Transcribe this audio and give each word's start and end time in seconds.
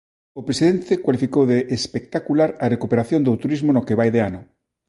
O 0.39 0.41
presidente 0.47 1.01
cualificou 1.05 1.43
de 1.51 1.59
"espectacular" 1.77 2.49
a 2.63 2.65
recuperación 2.75 3.21
do 3.23 3.39
turismo 3.43 3.69
no 3.73 3.85
que 3.87 3.97
vai 3.99 4.09
de 4.15 4.21
ano. 4.29 4.41